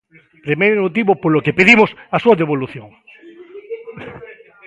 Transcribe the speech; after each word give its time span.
Primeiro 0.47 0.83
motivo 0.85 1.11
polo 1.23 1.43
que 1.45 1.57
pedimos 1.59 1.89
a 2.15 2.17
súa 2.23 2.39
devolución. 2.41 2.87